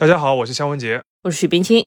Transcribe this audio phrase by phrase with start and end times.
[0.00, 1.84] 大家好，我是肖文杰，我是许冰清。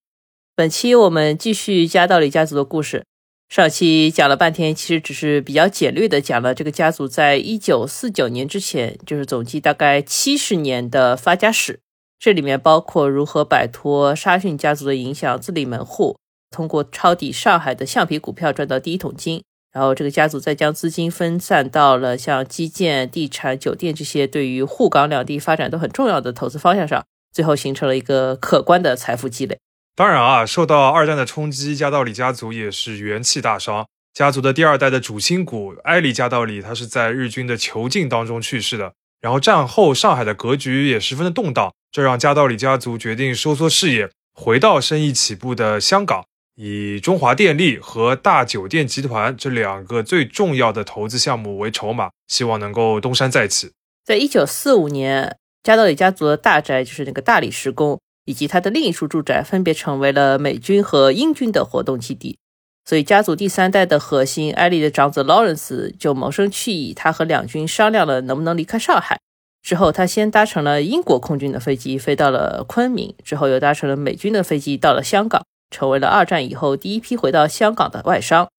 [0.54, 3.06] 本期我们继续加道里家族的故事。
[3.48, 11.80] 上期讲了半天，其实只是比较简略的讲了这个家族在一九四九年之前，就是总计大概七十年的发家史。
[12.20, 16.18] 这里面包括如何摆脱沙逊家族的影响，自立门户，
[16.50, 19.42] 通过抄底上海的橡皮股票赚到第一桶金。
[19.72, 27.06] 然后这个家族再将资金分散到了像基建、地产、酒店这些对于沪港两地发展都很重要的投资方向上。
[27.32, 29.58] 最后形成了一个可观的财富积累。
[29.96, 33.86] 当然啊，受到二战的冲击，加道里家族也是元气大伤。
[34.14, 38.94] 家族的第二代的主心骨埃里加道里，他是在日军的囚禁当中去世的。
[39.22, 46.26] 然后战后上海的格局也十分的动荡，这让加道里家族决定收缩视野，回到生意起步的香港，
[46.56, 53.72] 以中华电力和大酒店集团这两个最重要的投资项目为筹码，希望能够东山再起。
[54.04, 55.38] 在一九四五年。
[55.64, 62.38] 加道里家族的大宅就是那个大理石宫，以及他的另一处住宅，分别成为了美军和英军的活动基地。
[62.84, 69.20] 所以，家族第三代的核心艾丽的长子劳伦斯就萌生去意，他和两军商量了能不能离开上海。
[69.62, 78.50] 之后，他先搭乘了英国空军的飞机飞到了昆明，之后又搭乘了美军的飞机到了香港，成为了二战以后第一批回到香港的外商。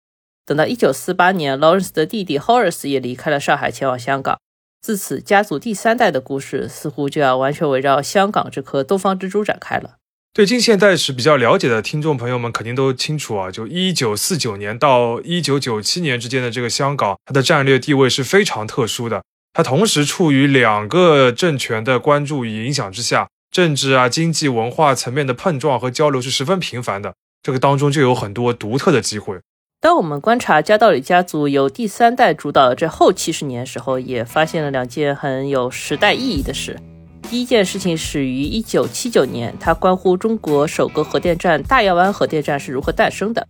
[0.46, 4.38] 等到1948年，劳伦斯的弟弟 Horace 也离开了上海，前往香港。
[4.82, 9.98] 自此，家族第三代的故事似乎就要完全围绕香港这颗东方之珠展开了。
[10.34, 19.22] 对近现代史比较了解的听众朋友们肯定都清楚啊，就一九四九年到一九九七年之间的这个香港，它的战略地位是非常特殊的。
[19.52, 27.14] 它同时处于两个政权的关注与影响之下，政治啊、经济、文化层面的碰撞和交流是十分频繁的。
[27.40, 29.38] 这个当中就有很多独特的机会。
[29.82, 36.78] 当我们观察加道里家族由第三代主导的这后七十年时候，也发现了两件很有时代意义的事。
[37.22, 43.42] 第一件事情始于一九七九年，它关乎中国首个核电站大亚湾核电站是如何诞生的；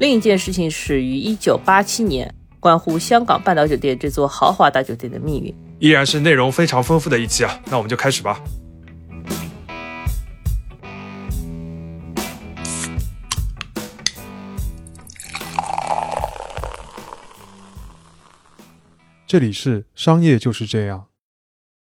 [0.00, 5.54] 另一件事情始于一九八七年，关乎香港半岛酒店这座豪华大酒店的命运。
[5.78, 8.40] 依然是内容非常丰富的一期啊，那我们就开始吧。
[19.26, 21.08] 这里是商业就是这样。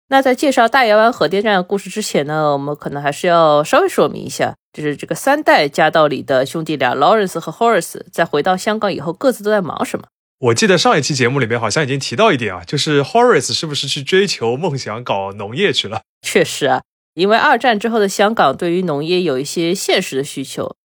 [0.07, 10.05] 那在介绍大亚湾核电站的故事之前呢，我们可能还是要稍微说明一下，就是这个三代家道里的兄弟俩 Lawrence 和 Horace 在回到香港以后，各自都在忙什么？
[10.39, 16.03] 我记得上一期节目里面好像已经提到一点啊，就是 Horace 是不是去追求梦想搞农业去了？
[16.21, 16.83] 确实啊，
[17.15, 20.77] 因为二战之后的香港对于农业有一些现实的需求，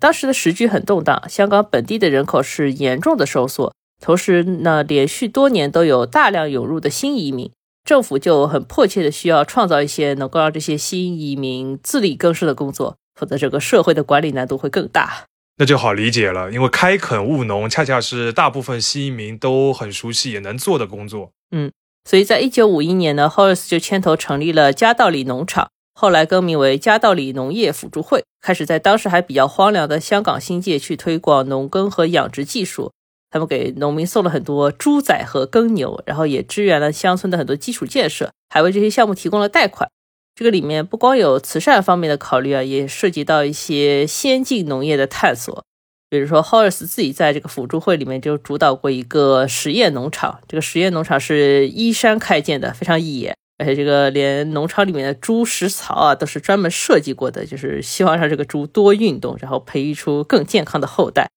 [0.00, 3.74] 当时的时局很动荡，香港本地的人口是严重的收缩。
[4.00, 7.50] 同时呢，连续多年都有大量涌入的新移民，
[7.84, 15.24] 政府就很迫切的需要创造一些能够让这些新移民自力更生的工作，否则这个社会的管理难度会更大。
[15.58, 21.30] 那就好理解了，因为开垦务农恰恰是大部分新移民都很熟悉也能做的工作。
[21.50, 21.72] 嗯，
[22.04, 32.92] 所以在一九五一年呢，Horace 就牵头成立了加道里农场，后来更名为加道里农业辅助会，开始在当时还比较荒凉的香港新界去推广农耕和养殖技术。
[33.30, 39.90] 他们给农民送了很多猪仔和耕牛，然后也支援了乡村的很多基础建设，还为这些项目提供了贷款。
[40.34, 45.64] 这个里面不光有慈善方面的考虑啊，也涉及到一些先进农业的探索。
[46.08, 61.28] 比如说，Horace 自己在这个辅助会里面就主导过一个实验农场，这个实验农场是依山开建的，非常野，而且这个连农场里面的猪食槽啊都是专门设计过的，就是希望让这个猪多运动，然后培育出更健康的后代。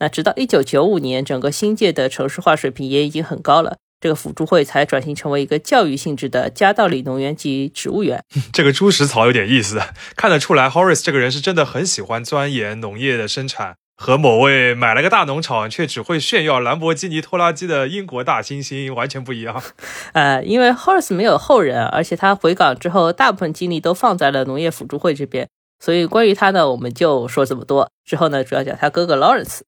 [0.00, 8.24] 那直到一九九五年，整个新界的城市化水平也已经很高了，这个辅助会才转型成为一个教育性质的家道里农园及植物园。
[8.50, 9.78] 这个猪食草有点意思，
[10.16, 19.62] 看得出来，Horace 这个人是真的很喜欢钻研农业的生产，和某位买了个大农场却只会炫耀兰博基尼拖拉机的英国大猩猩完全不一样。
[20.14, 25.46] 呃，因为 Horace 没有后人，而且他回港之后，大部分精力都放在了农业辅助会这边，
[25.78, 27.90] 所以关于他呢，我们就说这么多。
[28.06, 29.60] 之后呢，主要讲他哥哥 Lawrence。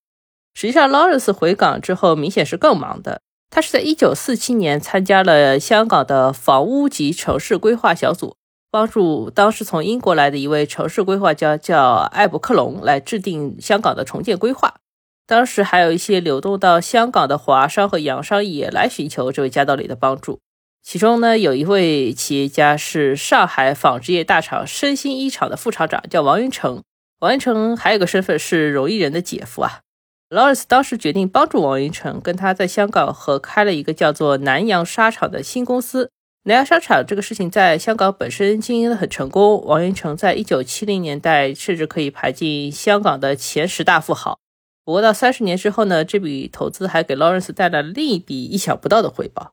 [0.53, 3.21] 实际上，Lawrence 回港之后，明显是更忙的。
[3.49, 8.35] 他是在1947年参加了香港的房屋及城市规划小组，
[8.71, 14.75] 帮助当时从英国来的一位城市规划家叫艾伯克隆来制定香港的重建规划。
[15.27, 20.39] 当时还有一些流动到香港的华商和洋商也来寻求这位家道里的帮助。
[20.81, 26.81] 其中呢，有一位企业家是上海纺织业大厂身心衣厂的副厂长，叫王云成。
[27.19, 29.79] 王云成还有个身份是荣毅人的姐夫啊。
[30.33, 36.09] Lawrence 当时决定帮助王云成，跟他在香港合开了一个叫做南洋纱厂的新公司，
[36.45, 44.39] 南洋沙场这个事情在香港本身经营的很成功，王云成在一九七零年代甚至可以排进香港的前十大富豪。
[44.83, 49.51] 不过到三十年之后呢，这笔投资还给劳伦斯带来了另一笔意想不到的回报。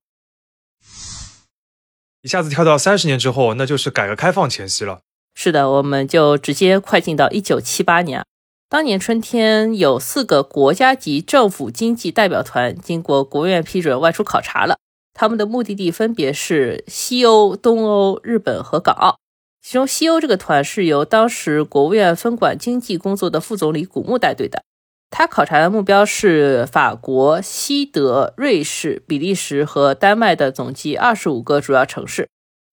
[2.22, 5.00] 一下子跳到三十年之后，那就是改革开放前夕了。
[5.34, 8.24] 是的，我们就直接快进到一九七八年。
[8.70, 14.76] 当年春天，有四个国家级政府经济代表团经过国务院批准外出考察了。
[15.12, 19.16] 他们的目的地分别是西欧、东欧、日本和港澳。
[19.60, 24.62] 其中，西欧这个团是由当时国务院分管经济工作的副总理古牧带队的。
[25.10, 32.28] 他考察的目标是法国、西德、瑞士、比利时和丹麦的总计二十五个主要城市。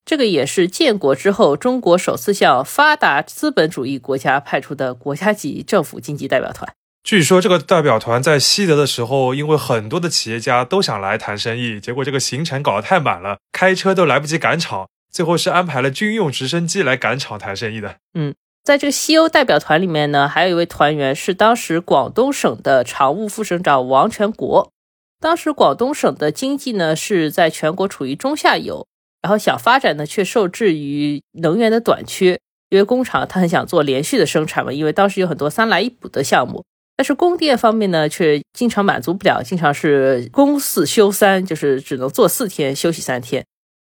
[0.08, 6.74] 这个也是建国之后中国首次向发达资本主义国家派出的国家级政府经济代表团。
[7.04, 17.98] 据说这个代表团在西德的时候，因为很多的企业家都想来谈生意，结果这个行程搞得太满了，开车都来不及赶场，最后是安排了军用直升机来赶场谈生意的。
[18.14, 18.34] 嗯，
[18.64, 24.72] 在这个西欧代表团里面呢，还有一位团员是当时广东省的常务副省长王全国。
[25.20, 28.88] 当时广东省的经济呢是在全国处于中下游，
[29.22, 36.64] 然后想发展呢却受制于能源的短缺，因为工厂他很想做连续的生产嘛，因为当时有很多三来一补的项目。
[36.96, 43.46] 但是供电方面呢，却经常满足不了，经常是公四休三，就是只能做四天休息三天。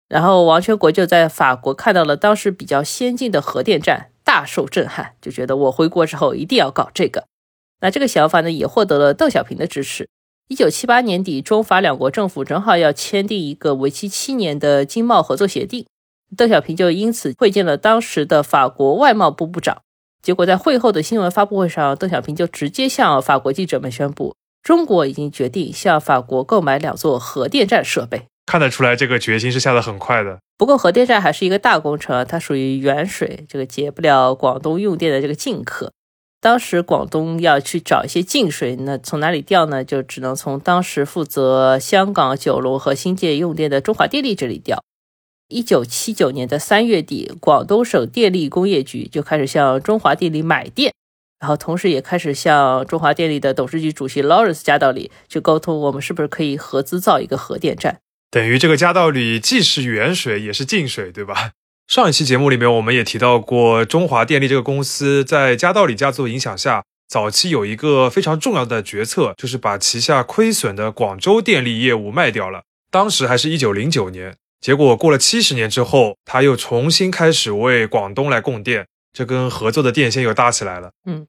[0.10, 7.26] 然后王全国就在法国看到了当时比较先进的核电站，大受震撼，就觉得我回国之后一定要搞这个。
[7.80, 10.10] 那这个想法呢，也获得了邓小平的支持。
[10.50, 15.86] 一九七八年底，中法两国政府正好要签订一个为期七年的经贸合作协定，
[16.38, 19.82] 邓小平就因此会见了当时的法国外贸部部长。
[20.22, 28.22] 结果在会后的新闻发布会上，邓小平就直接向法国记者们宣布，中国已经决定向法国购买两座核电站设备。
[28.46, 30.40] 看得出来，这个决心是下得很快的。
[30.58, 35.92] 不过，核电站还是一个大工程，它属于远水，这个解不了广东用电的这个近渴。
[36.48, 39.84] 当时广东要去找一些净水，那从哪里调呢？
[39.84, 44.82] 就只能从当时负责香港、九龙和新界用电的中华电力这里调。
[45.50, 50.94] 一九七九年的三月底，广东省电力工业局就开始向中华电力买电，
[51.38, 57.98] 然后同时也开始向中华电力的董事局主席 Lawrence 加道里去沟通，我们是不是可以合资造一个核电站？
[58.32, 61.52] 等于这个加道里既是远水也是近水，对吧？
[61.88, 72.64] 上一期节目里面我们也提到过，中华电力这个公司在加道里家族影响下，早期有一个非常重要的决策，就是把旗下亏损的广州电力业务卖掉了。
[72.92, 74.36] 当时还是一九零九年。
[74.60, 80.92] 结果过了七十年之后，他又重新开始为广东来供电，这跟合作的电线又搭起来了。
[81.06, 81.26] 嗯，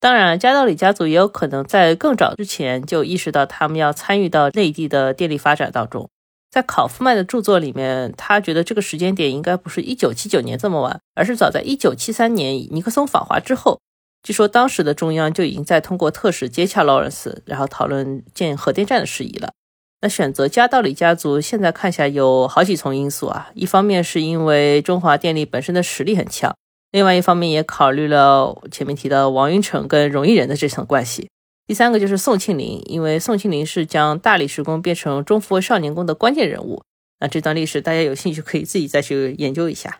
[0.00, 6.08] 当然，加道里家族也有可能在更早之前就意识到他们要参与到内地的电力发展当中。
[6.50, 13.78] 在考夫曼的著作里面，他觉得这个时间点应该不是一九七九年这么晚，而是早在一九七三年尼克松访华之后。
[14.22, 19.52] 据说当时的中央就已经在通过特使接洽劳伦斯，然后讨论建核电站的事宜了。
[20.00, 23.50] 那选择加道理家族，现在看起来有好几重因素啊。
[23.54, 26.54] 一方面是因为中华电力本身的实力很强，
[26.90, 31.28] 另外一方面也考虑了前面提到王云成跟荣毅仁的这层关系。
[31.68, 36.82] 第三个就是宋庆龄，因为宋庆龄是将大理石工变成中福少年宫的关键人物。
[37.20, 39.98] 那这段历史大家有兴趣可以自己再去研究一下。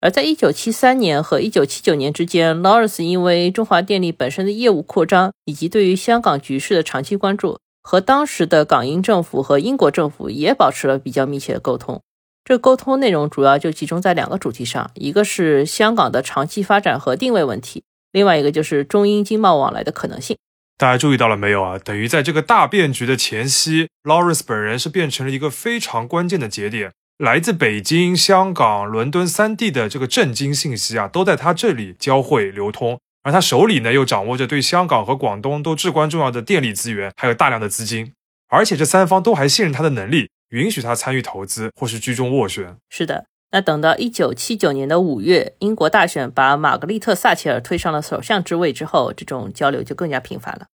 [0.00, 7.58] 而在一九七三年和一九七九年之间，劳尔斯因为中华电力本身的业务扩张以及对于香港局势的长期关注。
[7.80, 12.00] 和当时的港英政府和英国政府也保持了比较密切的沟通。
[12.44, 20.36] 这沟通内容主要就集中在两个主题上，一个是香港的长期发展和定位问题，另外一个就是中英经贸往来的可能性。
[20.76, 21.78] 大家注意到了没有啊？
[21.78, 32.98] 等于在这个大变局的前夕，Lawrence 本人是变成了一个非常关键的节点，来自北京、香港、伦敦三地的这个震惊信息啊，都在他这里交汇流通。
[33.22, 38.12] 而他手里呢，又掌握着对香港和广东都至关重要的电力资源，还有大量的资金，
[38.48, 42.76] 而且这三方都还信任他的能力，允许他参与投资或是居中斡旋。
[42.90, 50.66] 是的，那等到一九七九年的五月，英国大选把玛格丽特·撒切尔推上了首相之位之后，这种交流就更加频繁了。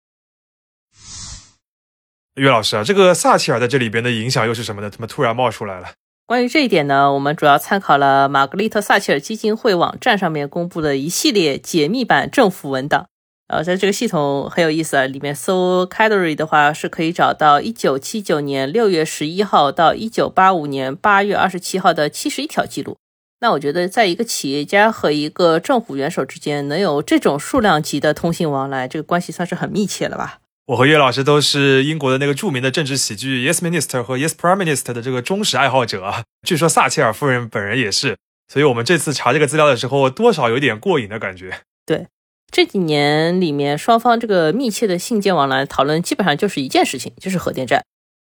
[2.36, 4.88] 岳老师啊，这个撒切尔在这里边的影响又是什么呢？
[4.88, 5.90] 怎么突然冒出来了？
[6.24, 13.09] 关于这一点呢，我们主要参考了玛格丽特·撒切尔基金会网站上面公布的一系列解密版政府文档。
[13.50, 22.96] 呃，在这个系统很有意思啊，里面搜 c a d e r y 的话是可以找到一九七九年六月十一号到一九八五年八月二十七号的七十一条记录。
[23.40, 30.38] 那我觉得，在一个企业家和一个政府元首之间能有这种数量级的通信往来，这个关系算是很密切了吧？
[30.66, 36.22] 我和岳老师都是英国的那个著名的政治喜剧《Yes Minister》和《Yes Prime Minister》的这个忠实爱好者啊。
[36.46, 38.16] 据说撒切尔夫人本人也是，
[38.46, 41.62] 所以我们这次查这个资料的时候，多少有点过瘾的感觉。
[41.84, 42.06] 对，
[42.50, 47.82] 这几年里面双方这个密切的信件往来讨论，基本上就是一件事情，就是核电站。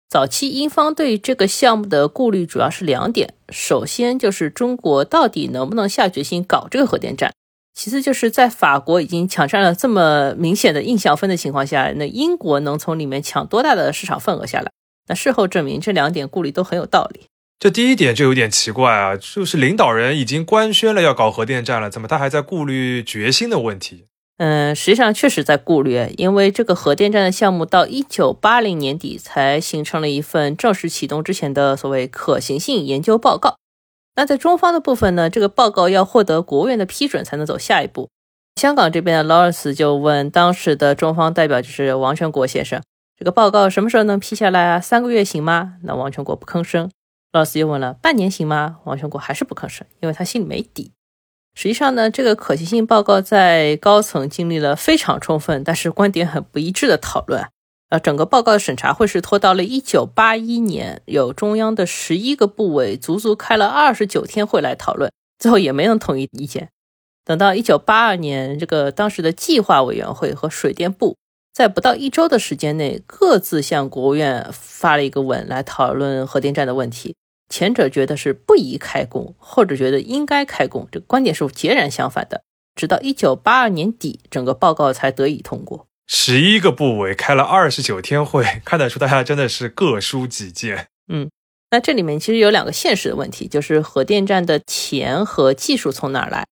[0.09, 7.33] 早期英方对这个项目的顾虑主要是两点，首先就是中国到底能不能下决心搞这个核电站。
[7.75, 14.71] 其次就是在法国已经抢占了这么明显的印象分的情况下，那英国能从里面抢多大的市场份额下来？
[15.09, 17.23] 那事后证明这两点顾虑都很有道理。
[17.59, 24.05] 这第一点就有点奇怪啊，就是领导人已经官宣了要搞核电站了，怎么他还在顾虑决心的问题？
[24.45, 33.55] 嗯，实际上确实在顾虑，因为这个核电站的项目到一九八零年底才形成了一份正式启动之前的所谓可行性研究报告。
[34.17, 35.31] 那在中方的部分呢？
[35.31, 38.09] 这个报告要获得国务院的批准才能走下一步。
[38.57, 42.83] 香港这边的劳尔斯就问当时的中方代表，就是王全国先生，
[43.17, 44.81] 这个报告什么时候能批下来啊？
[44.81, 45.75] 三个月行吗？
[45.85, 46.91] 那王全国不吭声。
[47.31, 48.79] 劳尔斯又问了，半年行吗？
[48.83, 50.91] 王全国还是不吭声，因为他心里没底。
[51.55, 57.47] 实际上呢，这个可行性报告在高层经历了非常充分，但是观点很不一致的讨论。
[57.91, 66.71] 呃，整个报告的审查会是拖到了一九八一年，有中央的十一个部委足足开了二十九天会来讨论，最后也没能统一意见。
[67.25, 71.19] 等到一九八二年，这个当时的计划委员会和水电部
[71.53, 77.15] 在不到一周的时间内，各自向国务院发了一个文来讨论核电站的问题。
[77.53, 82.45] 前者觉得是不宜开工，后者觉得应该开工，这个观点是截然相反的。
[82.75, 85.87] 直到一九八二年底，整个报告才得以通过。
[86.07, 90.87] 十一个部委开了二十九天会，看得出大家真的是各抒己见。
[91.13, 91.29] 嗯，
[91.71, 96.47] 那这里面其实有两个现实的问题，就是核电站的钱和技术从哪儿来？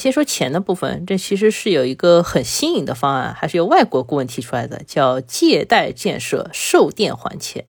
[0.00, 7.66] 先说钱的部分，这其实是有一个很新颖的方案，还是由外国顾问提出来的，叫借贷建设，售电还钱。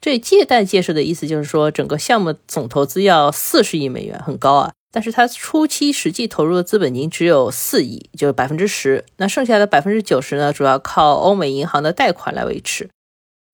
[0.00, 4.72] 这借贷建设的意思就是说，整个项目总投资要四十亿美元，很高啊。
[4.90, 9.04] 但是它初期实际投入的资本金只有四亿，就是百分之十。
[9.18, 12.88] 那剩下的百分之九十呢，主要靠欧美银行的贷款来维持。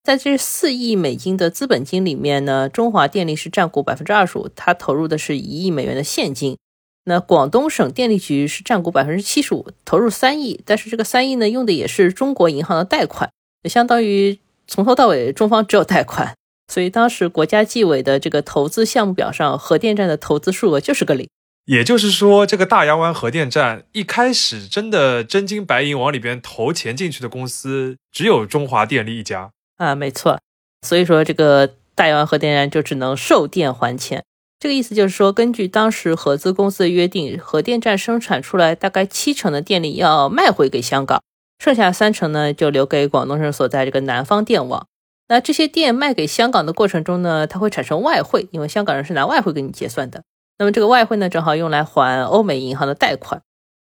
[0.03, 6.57] 在这四亿美金的资本金里面呢，中华电力是占股百分之二十五，它投入的是一亿美元的现金。
[7.05, 13.29] 那广东省电力局是占股百分之七十五，投入三亿，但是这个三亿呢，用的也是中国银行的贷款，
[13.65, 16.33] 相当于从头到尾中方只有贷款。
[16.67, 21.29] 所以当时国家纪委的这个投资项目表上，核电站的投资数额就是个零。
[21.65, 30.39] 也就是说，这个大洋湾核电站一开始真的真金白银往里边投钱进去的公司，只有中华电力一家啊，没错。
[30.81, 34.23] 所以说，这个大洋湾核电站就只能售电还钱。
[34.59, 41.21] 这个意思就是说，根据当时合资公司的约定，核电站生产出来大概七成的电力要卖回给香港，
[41.59, 44.87] 剩下三成呢就留给广东省所在这个南方电网。
[45.27, 50.23] 那这些电卖给香港的过程中呢，它会产生外汇，因为香港人是拿外汇给你结算的。
[50.59, 53.41] 那么这个外汇呢，正好用来还欧美银行的贷款。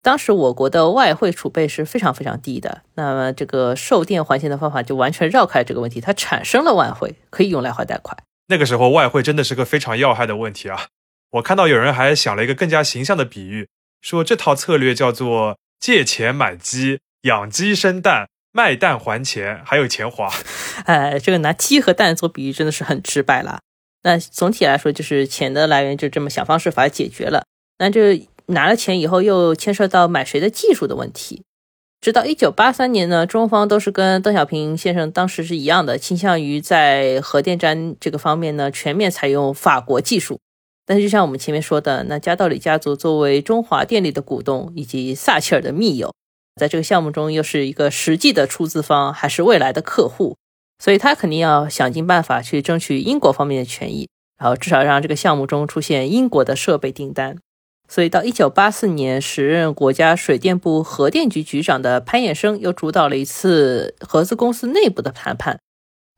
[0.01, 8.17] 当时我国的外汇储备是非常非常低的，那么这个售电还钱的方法就完全绕开这个问题，它产生了外汇，可以用来还贷款。
[8.47, 10.87] 那个时候外汇真的是个非常要害的问题啊！
[11.33, 13.67] 我看到有人还想了一个更加形象的比喻，
[14.01, 18.27] 说这套策略叫做借钱买鸡，养鸡生蛋。
[18.51, 20.27] 卖蛋还钱，还有钱花。
[20.85, 23.59] 哎， 这个拿鸡和蛋做比喻真的是很直白了。
[24.01, 27.43] 那总体来说，就是钱的来源就这么想方设法解决了。
[27.77, 28.01] 那就
[28.47, 31.43] 拿了钱以后，又牵涉到买谁的技术的问题。
[32.01, 40.39] 直到一九八三年呢，中方都是跟邓小平先生当时是一样的，倾向于在核电站这个方面呢全面采用法国技术。
[40.87, 46.11] 但是就像我们前面说的，那加道里家族作为中华电力的股东以及撒切尔的密友。
[46.59, 50.37] 在这个项目中，又是一个实际的出资方，还是未来的客户，
[50.77, 57.37] 所以他肯定要想尽办法去争取英国方面的权益，然后至少让这个项目中出现英国的设备订单。
[57.87, 65.59] 所以到一九八四年，时任国家水电部核电局局长的潘彦生又主导了一次合资公司内部的谈判，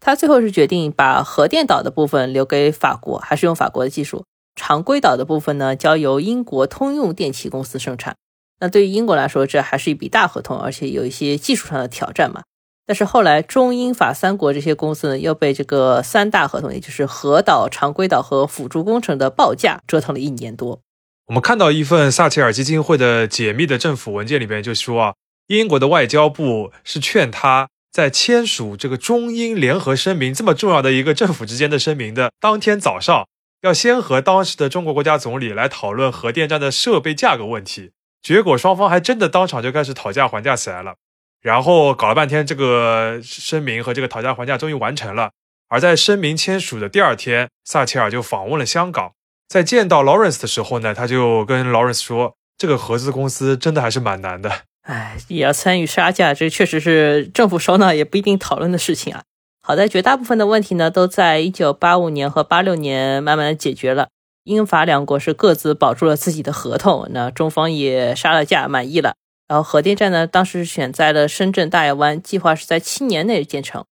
[0.02, 4.24] 他最后是决定把核电岛的部分留给法国，还是用法国的技术；
[4.56, 8.18] 常规岛的部分呢，交由英国通用电气公司生产。
[8.62, 12.44] 那对于英国来说，这还是一笔大合同，而且有一些技术上的挑战嘛。
[12.86, 20.80] 但是后来中英法三国这些公司呢，又被这个三大合同，也就是核岛、常规岛和辅助工程的报价折腾了一年多。
[21.28, 25.14] 我们看到一份撒切尔基金会的解密的政府文件里边就说啊，
[25.48, 33.26] 英国的外交部是劝他在签署这个中英联合声明这么重要的一个政府之间的声明的当天早上，
[33.62, 37.92] 要先和当时的中国国家总理来讨论核电站的设备价格问题。
[38.22, 40.96] 结果双方还真的当场就开始讨价还价起来了。
[41.42, 45.32] 然后搞了半天，这个声明和这个讨价还价终于完成了。
[45.70, 49.14] 而在声明签署的第二天，撒切尔就访问了香港。
[49.48, 54.52] 在见到 Lawrence 的时候呢，他就跟 Lawrence 说：“这个合资公司真的还是蛮难的。”
[54.84, 59.24] 哎，也要参与杀价，这确实是政府首脑也不一定讨论的事情啊。
[59.64, 64.10] 好在绝大部分的问题呢，都在一九八五年和八六年慢慢的解决了。
[64.44, 69.16] 英法两国是各自保住了自己的合同，那中方也杀了价，满意了。
[69.48, 73.86] 然后核电站呢，当时选在了深圳大亚湾，计划是在七年内建成。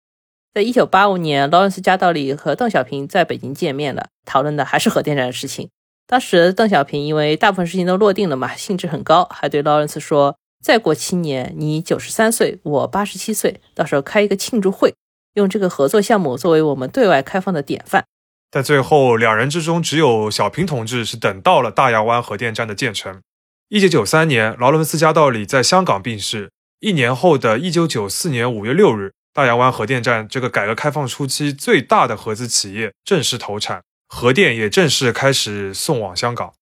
[0.54, 5.70] 在一九八五年，劳伦斯·加道里和邓小平在北京见面了，讨论的还是核电站的事情。
[6.08, 14.96] 当时邓小平因为大部分事情都落定了嘛，兴致很高，还对劳伦斯说：“再过七年，你九十三岁，我八十七岁，到时候开一个庆祝会，
[15.36, 18.06] 用这个合作项目作为我们对外开放的典范。”
[18.52, 23.22] 但最后，两人之中只有小平同志是等到了大亚湾核电站的建成。
[23.68, 26.52] 一九九三年，劳伦斯·加道理在香港病逝。
[26.80, 36.54] 一年后的一九九四年五月六日，大洋湾核电站这个改革开放初期最大的合资企业正式投产，核电也正式开始送往香港。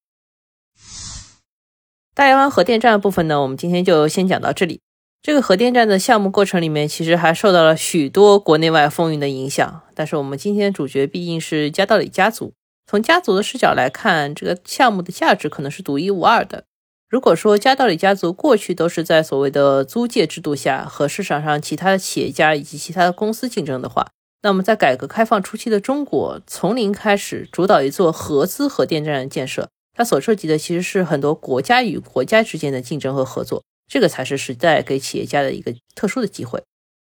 [2.13, 4.82] 大洋湾核电站的部分呢，我们今天就先讲到这里。
[5.22, 9.82] 这个核电站的项目过程里面，其实还受到了许多国内外风云的影响。
[9.94, 12.54] 但是我们今天的主角毕竟是加道里家族，
[12.86, 16.64] 从家族的视角来看，这个项目的价值可能是独一无二的。
[17.10, 24.08] 如果说加道里家族过去都是在所谓的租界制度下和市场上其他的企业家以及其他的公司竞争的话，
[24.44, 36.62] 那么在改革开放初期的中国，从零开始主导一座合资核电站的建设，它所涉及的其实是很多国家与国家之间的竞争和合作，这个才是时代给企业家的一个特殊的机会。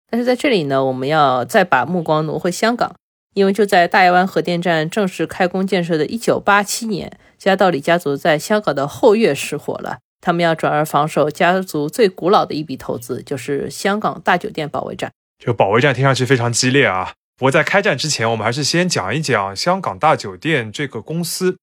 [0.09, 2.95] 但是在这里呢，我们要再把目光挪回香港。
[3.35, 9.99] 因为就在大亚湾核电站正式开工建设的一九八七年，加道里家族在香港的后院失火了。
[10.19, 15.11] 他们要转而防守家族最古老的一笔投资，就是香港大酒店保卫战。
[15.37, 17.13] 这个保卫战听上去非常激烈啊！
[17.37, 21.57] 不过在开战之前，我们还是先讲一讲香港大酒店这个公司。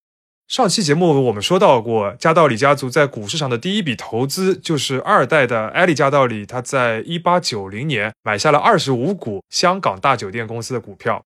[0.49, 11.25] 上期节目我们说到过，加道里家族在股市上的第一笔投资就是二代的艾利加道里，他在一八九零年买下了二十五股香港大酒店公司的股票。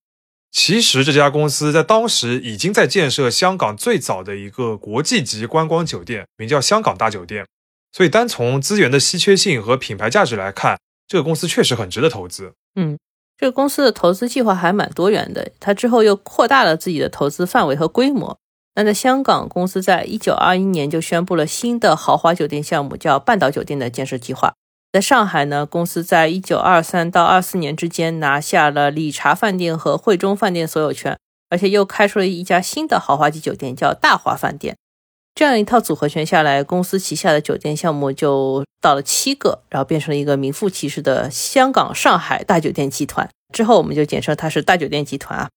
[0.51, 7.47] 其实这家公司在当时已经在建设香港最早的一个国际级观光酒店，名叫香港大酒店。
[7.93, 12.55] 所以单从资源的稀缺性和品牌价值来看，这个公司确实很值得投资。
[12.75, 12.99] 嗯，
[13.37, 18.39] 这个公司的投资计划还蛮多元的，它之后又扩大了自己的投资范围和规模。
[18.81, 24.55] 那在香港，公司在一九二一年就宣布了新的豪华酒店项目，叫半岛酒店的建设计划。
[24.91, 31.19] 在上海呢，公司在一九二三到二四年之间拿下了理查饭店和汇中饭店所有权，
[31.51, 34.75] 而且又开出了一家新的豪华级酒店，叫大华饭店。
[35.35, 43.29] 这样一套组合拳下来，公司旗下的酒店项目就到了七个，然后变成了一个名副其实的香港上海大酒店集团。
[43.53, 45.51] 之后我们就简称它是大酒店集团啊。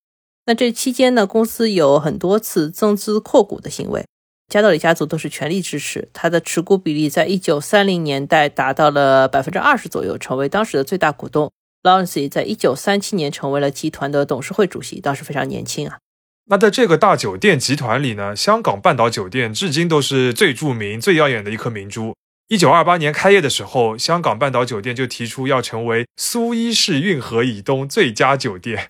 [0.45, 4.05] 那这期间呢，公司有很多次增资扩股的行为。
[4.49, 11.49] 加道里家族都是全力支持，他的持股比例在一九三零年代达到了百分之二十左右，成为当时的最大股东。
[11.81, 15.97] Lawrence 在一九三七年成为了集团的董事会主席，当时非常年轻啊。
[16.45, 22.13] 那在这个大酒店集团里呢，香港半岛酒店至今都是最著名、最耀眼的一颗明珠。
[22.49, 28.89] 一九二八年开业的时候，香港半岛酒店就提出要成为苏伊士运河以东最佳酒店。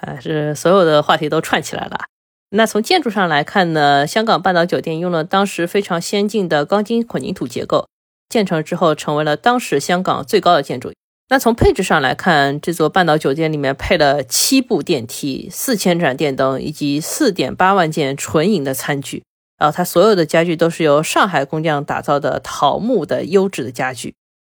[0.00, 2.06] 啊， 是所有的话题都串起来了。
[2.50, 7.86] 那从建筑上来看呢，香港半岛酒店用了当时非常先进的钢筋混凝土结构，
[8.28, 10.92] 建成之后成为了当时香港最高的建筑。
[11.30, 19.22] 那从配置上来看，这座半岛酒店里面配了七部电梯、四千盏电灯以及四点八万件纯银的餐具，
[19.58, 24.14] 然后它所有的家具都是由上海工匠打造的桃木的优质的家具。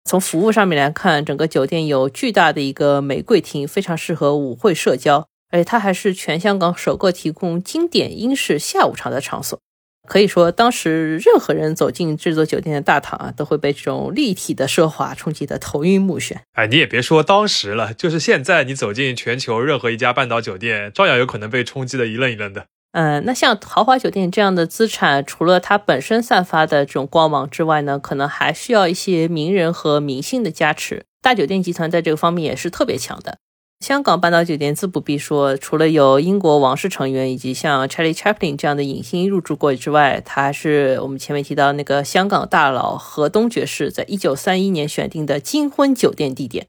[0.04, 5.26] 从服务上面来看，整个酒店有巨大的一个玫瑰厅，非常适合舞会社交。
[5.50, 9.58] 而且它还是全香港首个提供经典英式下午茶的场所，
[10.06, 16.36] 可以说当时任何人走进这座酒店的大堂啊，都会被这种立体的奢华冲击得头晕目眩。
[16.52, 22.66] 哎，你也别说当时了，就是现在，你走进全球任何一家半岛酒店，照样有可能被冲击得一愣一愣的。
[22.92, 31.04] 嗯，那像豪华酒店这样的资产，除了它本身散发的这种光芒之外呢，可能还需要一些名人和明星的加持。
[31.20, 33.38] 大酒店集团在这个方面也是特别强的。
[33.80, 46.66] 香港半岛酒店自不必说，除了有英国王室成员以及像 Charlie Chaplin 这样的影星入住过之外，它还是我们前面提到那个香港大佬河东爵士在一九三一年选定的金婚酒店地点。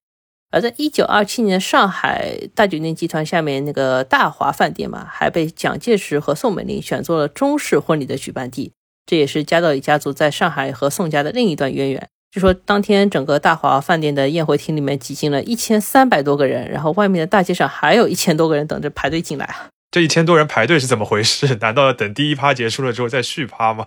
[0.52, 8.72] 而在一九二七年，上海大酒店集团下面那个大华饭店嘛，还被蒋介石和宋美龄选做了中式婚礼的举办地，
[9.06, 12.08] 这也是加道里家族在上海和宋家的另一段渊源。
[12.32, 19.56] 据说当天整个大华饭店的宴会厅里面挤进了一千三百多个人，然后外面的大街上还有一千多个人等着排队进来。
[19.92, 21.58] 这一千多人排队是怎么回事？
[21.62, 23.86] 难道要等第一趴结束了之后再续趴吗？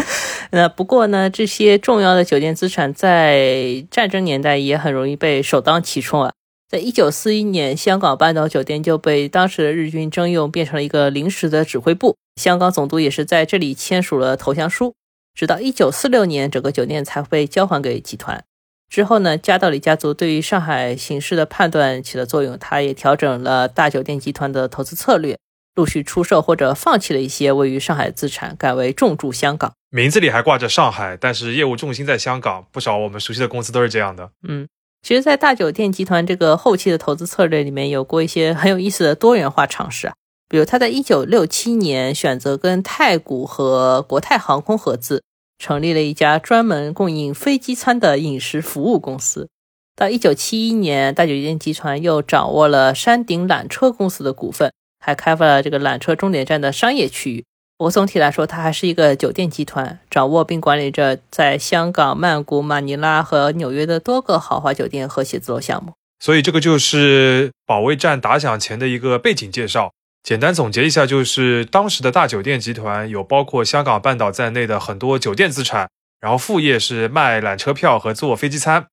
[0.52, 6.32] 那不过呢，这些重要的酒店资产在战争年代也很容易被首当其冲啊。
[6.68, 12.16] 在一九四一年，香港半岛酒店就被当时的日军征用，变成了一个临时的指挥部。
[12.40, 14.94] 香港总督也是在这里签署了投降书。
[15.34, 18.44] 直到一九四六年，整个酒店才被交还给集团。
[18.92, 25.38] 之后呢，加道里家族对于上海形势的判断起了作用，他也调整了大酒店集团的投资策略，
[25.74, 29.72] 陆续出售或者放弃了一些位于上海的资产，改为重注香港。
[29.88, 32.66] 名字里还挂着上海，但是业务重心在香港。
[32.70, 34.28] 不少我们熟悉的公司都是这样的。
[34.46, 34.68] 嗯。
[35.00, 40.12] 其实，在大酒店集团这个后期的投资策略里面，有过一些很有意思的多元化尝试啊。
[40.50, 45.22] 比如，他在一九六七年选择跟太古和国泰航空合资，
[45.62, 49.48] 成立了一家专门供应飞机餐的饮食服务公司。
[49.94, 57.44] 到一九七一年，大酒店集团又掌握了山顶缆车公司的股份，还开发了这个缆车终点站的商业区域。
[57.78, 65.92] 不过总体来说，它还是一个酒店集团，掌握并管理着在香港、曼谷、马尼拉和纽约的多个豪华酒店和写字楼项目。
[66.18, 69.92] 所以，这个就是保卫战打响前的一个背景介绍。
[70.22, 78.86] 简单总结一下，就是当时的大酒店集团有包括香港半岛在内的很多酒店资产，然后副业是卖缆车票和做飞机餐。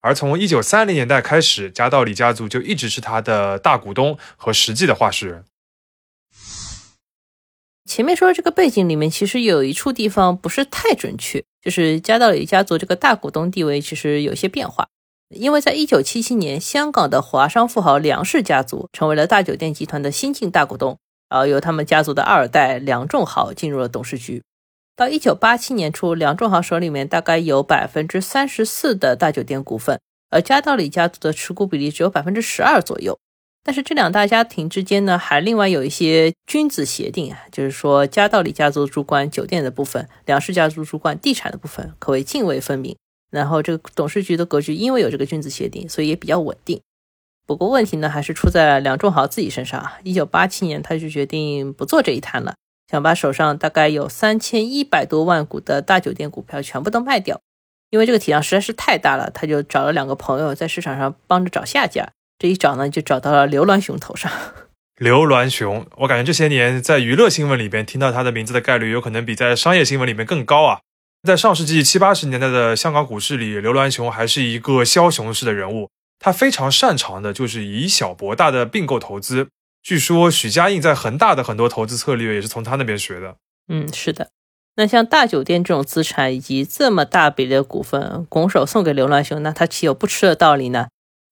[0.00, 5.44] 而从一九三零年代开始，加道里家族就一直是他的大股东和实际的话事人。
[7.88, 14.88] 前面说的这个背景里面，其实有一处地方不是太准确，就是加道里家族这个大股东地位其实有些变化。
[15.34, 24.42] 因为在一九七七年，香港的华商富豪梁氏家族成为了大酒店集团的新晋大股东，然后由他们家族的二代梁仲豪进入了董事局。
[24.94, 29.98] 到一九八七年初，梁仲豪手里面大概有百分之三十四的大酒店股份，
[30.30, 33.18] 而加道里家族的持股比例只有百分之十二左右。
[33.64, 42.96] 但是这两大家庭之间呢，还另外有一些君子协定啊，就是说加道里家族主管酒店的部分，梁氏家族主管地产的部分，可谓泾渭分明。
[43.32, 46.80] 然后这个董事局的格局，因为有这个君子协定，所以也比较稳定。
[47.44, 49.98] 不过问题呢，还是出在梁仲豪自己身上啊。
[50.04, 52.54] 一九八七年，他就决定不做这一摊了，
[52.90, 57.40] 想把手上大概有三千一百多万股的大酒店股票全部都卖掉，
[57.90, 59.30] 因为这个体量实在是太大了。
[59.30, 62.10] 他就找了两个朋友在市场上帮着找下家。
[62.38, 64.30] 这一找呢，就找到了刘銮雄头上。
[65.00, 70.80] 刘銮雄，我感觉这些年在娱乐新闻里边听到他的名字的概率，有可能比在商业新闻里面更高啊。
[71.22, 75.88] 在上世纪七八十年代的香港股市里，刘銮雄还是一个枭雄式的人物。
[76.18, 79.48] 他非常擅长的就是以小博大的并购投资。
[79.84, 83.36] 据说许家印在恒大的很多投资策略也是从他那边学的。
[83.68, 84.30] 嗯，是的。
[84.74, 90.88] 那像大酒店这种资产以及这么大比例的股份，拱手送给刘銮雄，那他岂有不吃的道理呢？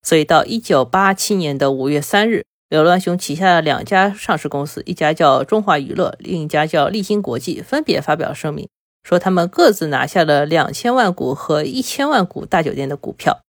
[0.06, 8.68] 所以到一九八七年的五月三日，刘銮雄旗下的两家上市公司，一家叫中华娱乐，另一家叫立新国际，分别发表声明，
[9.02, 13.40] 说他们各自拿下了两千万股和一千万股大酒店的股票。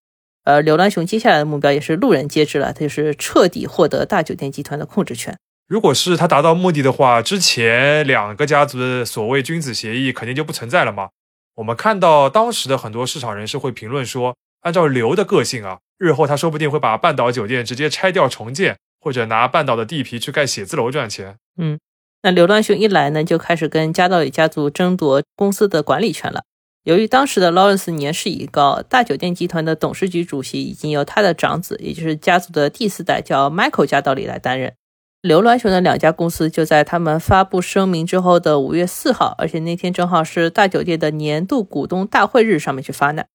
[0.43, 5.37] 而刘銮雄接下来的目标也是路人皆知了，他就是彻底获得大酒店集团的控制权。
[5.67, 11.09] 如果是他达到目的的话，之前两个家族的所谓君子协议肯定就不存在了嘛。
[11.55, 15.79] 我们看到当时的很多市场人士会评论说，按照刘的个性啊。
[15.97, 21.35] 日后他说不定会把半岛酒店直接拆掉重建，或者拿半岛的地皮去盖写字楼赚钱。
[21.57, 21.79] 嗯，
[22.23, 26.43] 那刘銮雄一来呢，就开始跟加道里家族争夺公司的管理权了。
[26.84, 34.73] 由于当时的劳伦斯年事已高，大酒店集团的董事局主席已经由他的长子，也就是家族的第四代叫 Michael 加道里来担任。
[35.21, 43.27] 刘銮雄的两家公司就在他们发布声明之后的五月四号，而且那天正好是大酒店的年度股东大会日，上面去发难。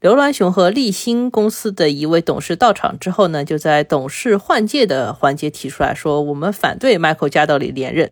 [0.00, 8.10] 刘銮雄和立新公司的一位董事到场之后呢，就在董事换届的环节提出来说：“我们反对 Michael 加道里连任。”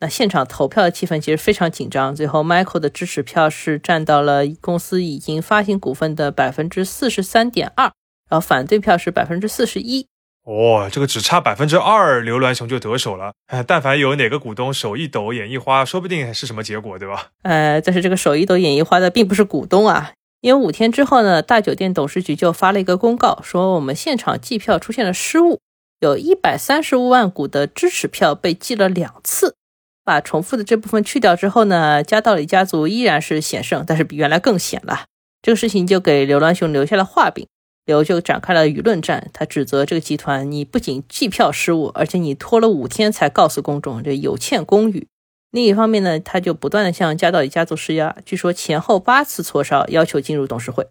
[0.00, 7.92] 那现场投票的气氛其实非常紧张，最后 Michael 的支持票是占到了公司已经发行股份的百分之四十三点二，
[8.30, 10.06] 然后反对票是百分之四十一。
[10.44, 13.34] 哦，这个只差百分之二，刘銮雄就得手了。
[13.48, 17.28] 哎，但凡有哪个股东手一抖，眼一花，说不定是什么结果，对吧？
[17.42, 20.12] 呃，但是这个手一抖，眼一花的并不是股东啊。
[20.40, 25.60] 因为五天之后呢，大酒店董事局就发了一个公告，说我们现场计票出现了失误，
[26.00, 29.56] 有一百三十五万股的支持票被计了两次。
[30.04, 35.04] 把重复的这部分去掉之后呢，加道里家族依然是险胜，但是比原来更险了。
[35.42, 37.46] 这个事情就给刘銮雄留下了画饼，
[37.86, 45.06] 刘就展开了舆论战，他指责这个集团，你不仅计票失误，而且你拖了五天才告诉公众，这有欠公允。
[45.50, 50.86] 另一方面呢，他就不断的向加道里家族施压，据说前后八次磋商，要求进入董事会。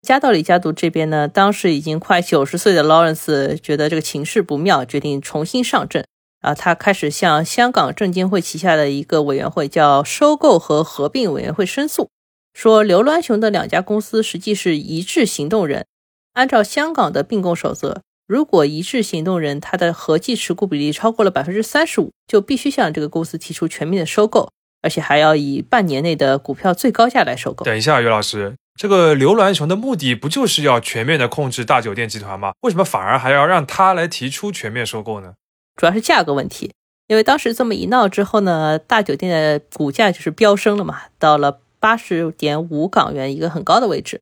[0.00, 6.04] 加道里家族这边呢，当时已经快九十岁的劳伦斯觉得这个情势不妙，决定重新上阵。
[6.42, 12.10] 啊，他开始向香港证监会旗下的一个委员会叫收购和合并委员会申诉，
[12.52, 15.86] 说刘銮雄的两家公司实际是一致行动人。
[16.34, 24.50] 按照香港的并购守则，如果一致行动人他的合计持股比例超过了百分之三十五，就必须向这个公司提出全面的收购，
[24.82, 27.64] 而且还要以半年内的股票最高价来收购。
[27.64, 28.54] 等一下，于老师。
[28.74, 32.52] 这个刘銮雄的目的不就是要全面的控制大酒店集团吗？
[32.62, 35.34] 为什么反而还要让他来提出全面收购呢？
[35.76, 36.72] 主要是价格问题，
[37.08, 44.20] 因为当时这么一闹之后呢，大酒店的股价就是飙升了嘛，到了八十点五港元一个很高的位置。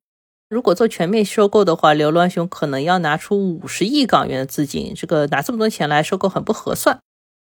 [0.49, 6.99] 如果做全面收购的话，刘銮雄可能要拿出五十亿港元的资金，这个拿这么多钱来收购很不合算。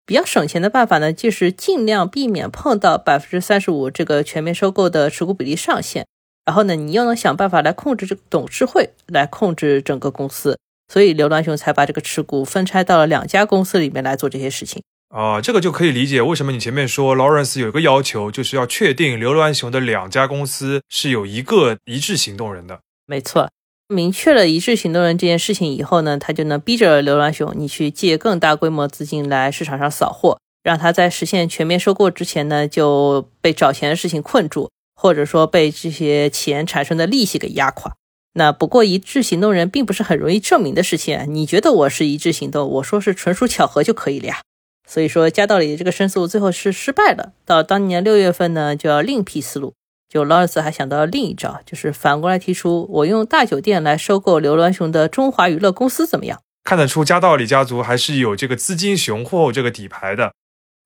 [0.05, 6.05] 比较省钱的办法呢，就是尽量避免碰到百分之三十五这个全面收购的持股比例上限。
[6.45, 10.57] 然后呢，你又能想办法来控制这个董事会，来控制整个公司，
[10.91, 14.81] 所以刘銮雄才把这个持股分拆到了两家公司里面来做这些事情。
[15.09, 22.79] 啊，这个就可以理解为什么你前面说劳伦斯有一个要求，就是要确定刘銮雄的两家公司是有一个一致行动人的。
[23.05, 23.49] 没错，
[23.87, 34.69] 明确了一致行动人这件事情以后呢，他就能逼着刘銮雄，你去借更大规模资金来市场上扫货，让他在实现全面收购之前呢，就被找钱的事情困住。
[34.95, 37.93] 或者说被这些钱产生的利息给压垮，
[38.33, 41.25] 那不过一致行动人并不是很容易证明的事情。
[41.29, 44.41] 你觉得我是一致行动，我说是纯属巧合就可以了呀。
[44.87, 47.33] 所以说加道里这个申诉最后是失败了。
[47.45, 49.73] 到当年六月份呢，就要另辟思路。
[50.09, 56.39] 就劳尔斯还想到另一招，就是反过来提出，我用大酒店来收购刘銮雄的中华娱乐公司怎么样？
[56.63, 60.33] 看得出加道里家族还是有这个资金雄厚这个底牌的。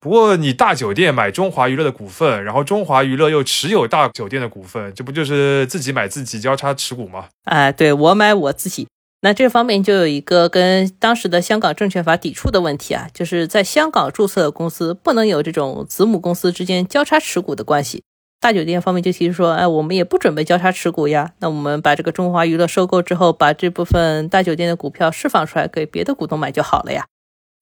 [0.00, 7.26] 不过，你大酒店买中华娱乐的股份，然后中华娱乐又持有大酒店的股份，这不就是自己买自己交叉持股吗？
[7.44, 8.86] 哎，对我买我自己。
[9.22, 18.04] 那这方面就有一个跟当时的香港证券法抵触的问题啊，就是在香港注册的公司不能有这种子母公司之间交叉持股的关系。
[18.40, 21.32] 大酒店方面就提出说，哎，我们也不准备交叉持股呀。
[21.40, 27.04] 那我们把这个中华娱乐收购之后，把这部分大酒店的股票释放出来给别的股东买就好了呀。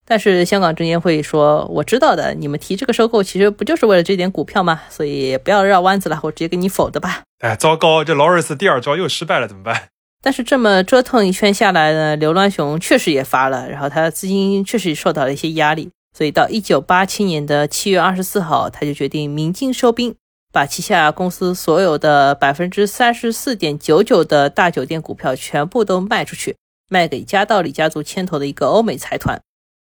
[0.09, 4.81] 但是香港证监会说，我知道的，你们提这个收购其实不就是为了这点股票吗？
[4.89, 7.23] 所以不要绕弯子了，我直接给你否的吧。
[7.41, 9.89] 哎，糟糕，这劳瑞斯第二招又失败了，怎么办？
[10.23, 20.15] 但是这么折腾一圈下来呢，刘銮雄确实也发了，然后他的资金确实受到了一些压力，所以到一九八七年的七月二十四号，他就决定鸣金收兵，
[20.53, 26.57] 把旗下公司所有的百分之三十四点九九的大酒店股票全部都卖出去，
[26.89, 29.41] 卖给加道里家族牵头的一个欧美财团。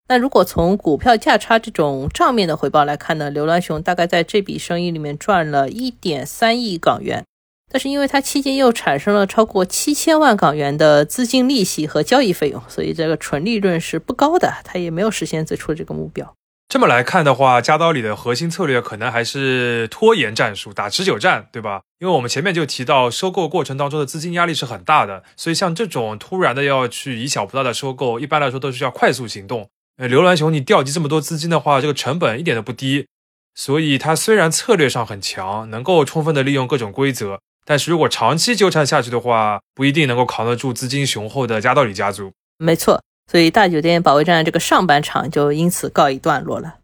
[0.07, 7.25] 那如果从股票价差这种账面的回报来看呢，刘銮雄大概在这笔生意里面赚了一点三亿港元，
[7.71, 16.35] 但是因为他期间又产生了超过七千万港元的资金利息和交易费用，所以这个纯利润是不高的，他也没有实现最初的这个目标。
[16.67, 21.81] 这么来看的话，加刀里的核心策略可能还是拖延战术，打持久战，对吧？
[21.99, 29.69] 因为我们前面就提到，收购过程当中的资金压力是很大的，所以像这种突然的要去以小博大的收购，一般来说都是要快速行动。
[29.97, 33.07] 呃，刘銮雄，你调集这么多资金的话，这个成本一点都不低，
[33.53, 42.33] 所以他虽然策略上很强，能够充分的利用各种规则，但是如果长期纠缠下去的话，不一定能够扛得住资金雄厚的加道里家族。
[42.57, 46.79] 没错，所以大酒店保卫战这个上半场就因此告一段落了。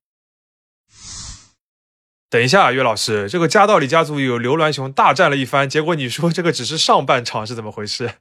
[2.29, 8.11] 等一下，岳老师，这个加道里家族有刘銮雄大战了一番，结果你说这个只是上半场是怎么回事？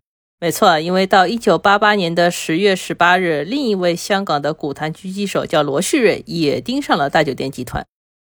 [0.43, 7.85] 没错，因为到一九八八年的十月十八日，另一位香港的股坛狙击手叫罗旭瑞也盯上了大酒店集团。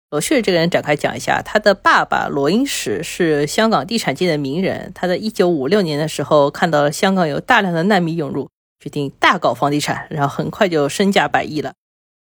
[0.09, 4.91] 罗旭瑞这个人展开讲一下，他的爸爸罗英石是香港地产界的名人。
[4.95, 11.73] 他在一九五六年的时候看到了香港有大量的难民涌入，决定大搞房地产，然后很快就身价百亿了。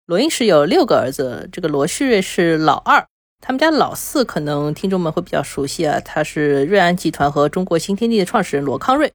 [0.06, 3.06] 罗英石有六个儿子，这个罗旭瑞是老二，
[3.42, 9.12] 他们家老四可能听众们会比较熟悉啊，他是瑞安集团和中国新天地的创始人罗康瑞。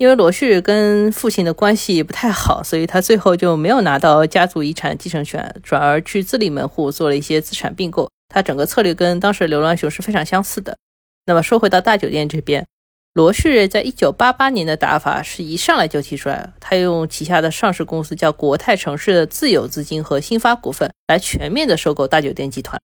[0.00, 8.08] 因为罗旭跟父亲的关系不太好，所以他最后就没有拿到家族遗产继承权，转而去自立门户做了一些资产并购。
[8.32, 10.78] 他整个策略跟当时刘銮雄是非常相似的。
[11.26, 12.66] 那么说回到大酒店这边，
[13.12, 22.80] 罗旭在一九八八年的打法是一上来就提出来，他用旗下的上市公司叫国泰城市的自有资金和新发股份来全面的收购大酒店集团。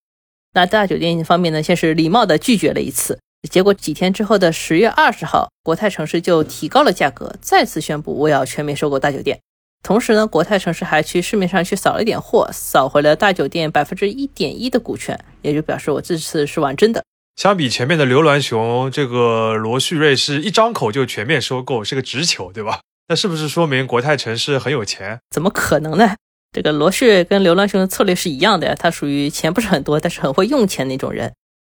[0.53, 3.17] 那大酒店方面呢，先是礼貌的拒绝了一次。
[3.49, 9.39] 结果几天之后的十月二十号，国泰城市就提高了价格，再次宣布我要全面收购大酒店。
[9.83, 17.03] 同时呢，国泰城市还去市面上去扫了一点货，扫回了大酒店百分之一点一的股权，也就表示我这次是玩真的。
[17.35, 22.79] 相比前面的刘銮雄，这个罗旭瑞是一张口就全面收购，是个直球，对吧？
[23.07, 25.19] 那是不是说明国泰城市很有钱？
[25.29, 26.15] 怎么可能呢？
[26.51, 31.31] 这个罗旭瑞跟刘銮雄的策略是一样的呀，他属于钱不是很多，但是很会用钱那种人。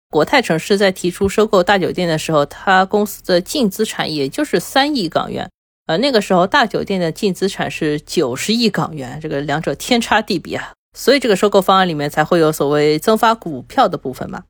[0.09, 5.47] 国泰城市在提出收购大酒店的时候，他公司的净资产也就是三亿港元，
[5.85, 10.71] 而那个时候大酒店的净资产是九十亿港元，这个两者天差地别啊。
[10.97, 14.45] 所以这个收购方案里面才会有所谓增发股票的部分嘛。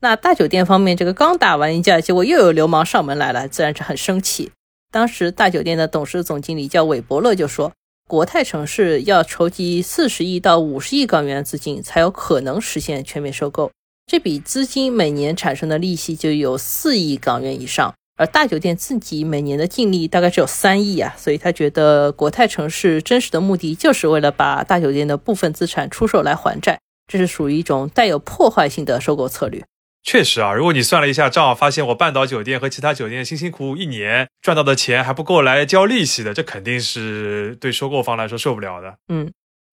[0.00, 4.52] 那大酒店方面，这个刚打完一架，结果又有流氓上门来了，自然是很生气。
[4.92, 7.72] 当时大酒店的董事总经理叫韦伯勒，就说
[8.06, 13.70] 国泰城市要筹集四十亿到五十亿港元资金，才有可能实现全面收购。
[14.08, 29.62] 这笔资金每年产生的利息就有四亿港元以上，而大酒店自己每年的净利大概只有三亿啊，所以他觉得国泰城市真实的目的就是为了把大酒店的部分资产出售来还债，这是属于一种带有破坏性的收购策略。
[30.02, 38.96] 确实啊，如果你算了一下账，发现我半岛酒店和其他酒店辛辛苦苦一年赚到的钱还不够来交利息的，这肯定是对收购方来说受不了的。
[39.08, 39.30] 嗯，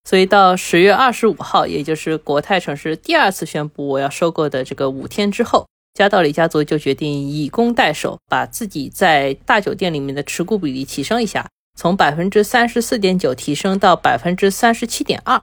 [0.08, 15.40] 所以到十月二十五号，也就是国泰城市第二次宣布我要收购的这个五天之后，加道里家族就决定以攻代守，把自己在大酒店里面的持股比例提升一下，从百分之三十四点九提升到百分之三十七点二。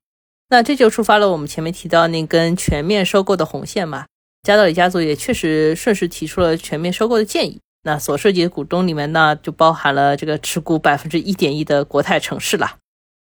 [0.49, 4.05] 那这就触发了我们前面提到那根全面收购的红线嘛。
[4.43, 7.59] 加道里家族也确实顺势提出了全面收购的建议。
[7.83, 12.77] 那所涉及的股东里面呢，就包含了这个持股百分之一点一的国泰城市了。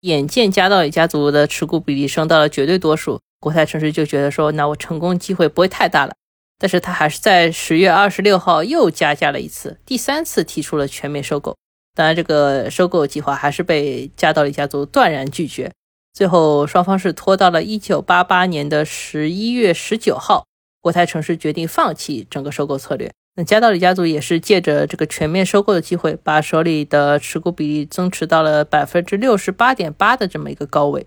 [0.04, 6.14] 眼见加道里家族的持股比例升到了绝对多数，国泰城市就觉得说，那我成功机会不会太大了。
[6.58, 11.56] 但是他还是在十月二十六号又加价了一次，第三次提出了全面收购。
[11.94, 15.72] 当然，这个收购计划还是被加道里家族断然拒绝。
[16.12, 20.44] 最后，双方是拖到了一九八八年的十一月十九号。
[20.80, 31.06] 国泰城市决定放弃整个收购策略，那加道里家族也是借着这个全面收购的机会，把手里的持股比例增持到了百分之六十八点八的这么一个高位。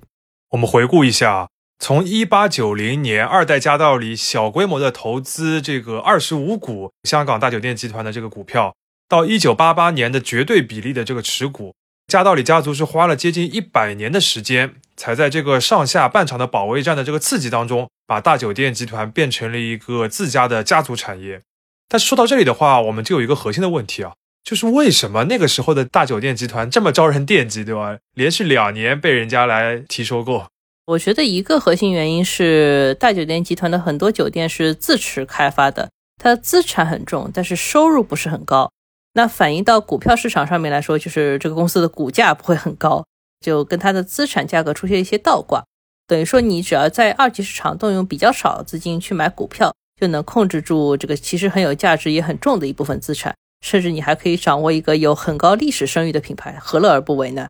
[0.49, 1.47] 我们回顾一下，
[1.79, 8.75] 从一八九零年二代加道里小规模的投资这个二十五股香港大酒店集团的这个股票，
[9.07, 11.73] 到一九八八年的绝对比例的这个持股，
[12.07, 14.75] 加道里家族是花了接近一百年的时间。
[14.97, 21.43] 才在这个上下半场的保卫战的这个刺激当中，把大酒店集团变成了一个自家的家族产业。
[21.89, 27.97] 但是说到这里的话，我们就有一个核心的问题啊，就是为什么那个时候的大酒店集团这么招人惦记，对吧？
[28.13, 30.45] 连续两年被人家来提收购。
[30.86, 35.89] 我觉得一个核心原因是大酒店集团的很多酒店是自持开发的，
[36.21, 38.71] 它的资产很重，但是收入不是很高。
[39.13, 43.06] 那反映到股票市场上面来说，就是这个公司的股价不会很高。
[43.39, 45.63] 就跟它的资产价格出现一些倒挂，
[46.08, 57.47] 等于说你只要在二级市场动用比较少资金去买股票，就能控制住这个其实很有价值也很重的一部分资产，甚至你还可以掌握一个有很高历史声誉的品牌，何乐而不为呢？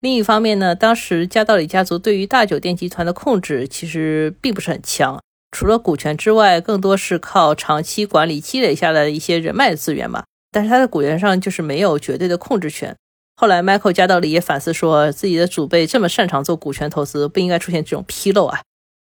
[0.00, 12.96] 另一方面呢，当时加道里家族对于大酒店集团的控制其实并不是很强，除了股权之外，更多是靠长期管理积累下来的一些人脉资源嘛，但是他在股权上就是没有绝对的控制权。
[13.36, 18.60] 后来，Michael 加道里也反思说，自己的祖辈这么擅长做股权投资，不应该出现这种纰漏啊。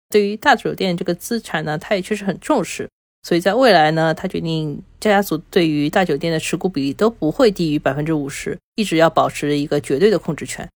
[0.09, 2.89] 对于大酒店这个资产呢，他也确实很重视，
[3.23, 10.69] 所以在未来呢，他决定家族对于大酒店的持股比例都不会低于百分之五十，一直要保持一个绝对的控制权。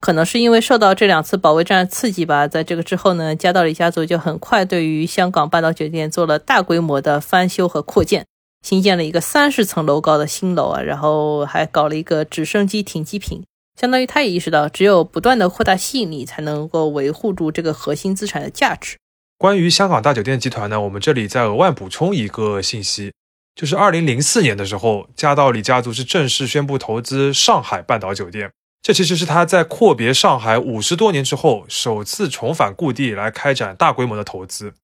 [0.00, 8.24] 可能是因为受到这两次保卫战刺激吧，在这个之后呢，加道里家族就很快对于香港半岛酒店做了大规模的翻修和扩建。
[8.62, 13.42] 新建了一个三十层楼高的新楼啊，然后还搞了一个直升机停机坪，
[13.78, 18.96] 相当于他也意识到，只有不断的扩大吸引力，才能够维护住这个核心资产的价值。
[19.36, 23.12] 关于香港大酒店集团呢，我们这里再额外补充一个信息，
[23.54, 28.50] 就是二零零四年的时候，加道里家族是正式宣布投资上海半岛酒店，
[28.82, 34.74] 这其实是他在阔别上海五十多年之后，首次重返故地来开展大规模的投资。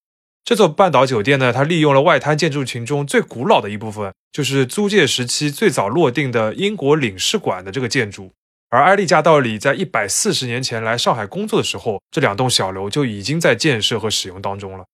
[0.44, 8.30] 这座半岛酒店呢，它利用了外滩建筑群中最古老的一部分，就是租界时期最早落定的英国领事馆的这个建筑。
[8.74, 14.86] 而埃利加道里在一百四十年前来上海工作的时候，这两栋小楼就已经在建设和使用当中了。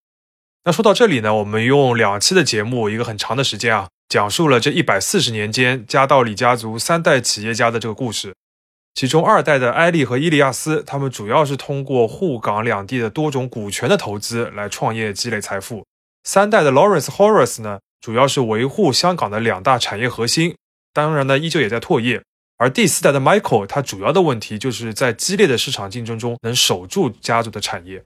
[0.64, 8.35] 那说到这里呢，我们用两期的节目，一个很长的时间啊，讲述了这一百四十年间加道里家族三代企业家的这个故事。
[8.95, 15.87] 其中二代的埃利和伊利亚斯，他们主要是通过沪港两地的多种股权的投资来创业积累财富。
[16.24, 20.55] 三代的 Lawrence Horace 呢，主要是维护香港的两大产业核心，
[20.93, 22.20] 当然呢，依旧也在拓业。
[22.61, 28.04] 而第四代的 Michael，他主要的问题就是在激烈的市场竞争中能守住家族的产业。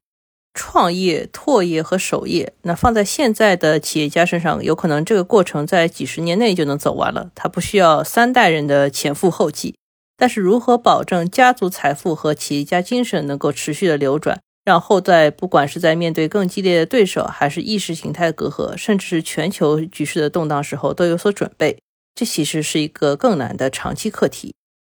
[0.54, 9.74] 创业、拓业和守业，那放在现在的企业家身上，有可能这个过程在几十年内就能走完了，他不需要三代人的前赴后继。
[10.16, 14.38] 但是，如何保证家族财富和企业家精神能够持续的流转？
[14.64, 21.76] 让后代不管是在面对更激烈的对手，还是意识形态的隔阂，甚至是全球局势的动荡时候，都有所准备。
[22.14, 24.54] 这其实是一个更难的长期课题。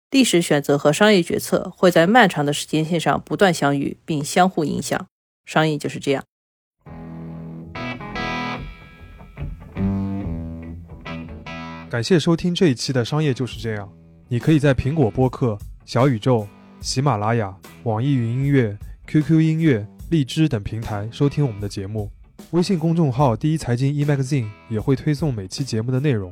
[0.10, 5.08] 历史选择和商业决策会在漫长的时间线上不断相遇，并相互影响。
[5.46, 6.24] 商业就是这样。
[11.90, 13.88] 感谢收听这一期的《商业就是这样》。
[14.30, 16.48] 你可以在苹果播客、小宇宙、
[16.80, 17.54] 喜马拉雅、
[17.84, 18.78] 网易云音乐。
[19.08, 22.12] QQ 音乐、荔枝等平台收听我们的节目，
[22.52, 26.32] 微信公众号“第一财经 eMagazine” 也会推送每期节目的内容。